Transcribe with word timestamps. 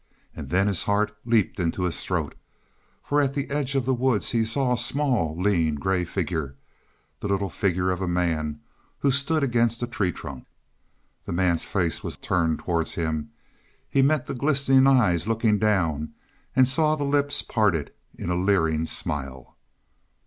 And 0.35 0.49
then 0.49 0.65
his 0.65 0.81
heart 0.85 1.15
leaped 1.25 1.59
into 1.59 1.83
his 1.83 2.03
throat, 2.03 2.33
for 3.03 3.21
at 3.21 3.35
the 3.35 3.47
edge 3.51 3.75
of 3.75 3.85
the 3.85 3.93
woods 3.93 4.31
he 4.31 4.43
saw 4.43 4.73
a 4.73 4.75
small, 4.79 5.39
lean, 5.39 5.75
gray 5.75 6.05
figure 6.05 6.55
the 7.19 7.27
little 7.27 7.51
figure 7.51 7.91
of 7.91 8.01
a 8.01 8.07
man 8.07 8.61
who 8.97 9.11
stood 9.11 9.43
against 9.43 9.83
a 9.83 9.85
tree 9.85 10.11
trunk. 10.11 10.47
The 11.25 11.33
man's 11.33 11.65
face 11.65 12.03
was 12.03 12.17
turned 12.17 12.57
towards 12.57 12.95
him; 12.95 13.29
he 13.87 14.01
met 14.01 14.25
the 14.25 14.33
glistening 14.33 14.87
eyes 14.87 15.27
looking 15.27 15.59
down 15.59 16.15
and 16.55 16.67
saw 16.67 16.95
the 16.95 17.03
lips 17.03 17.43
parted 17.43 17.93
in 18.17 18.31
a 18.31 18.35
leering 18.35 18.87
smile. 18.87 19.55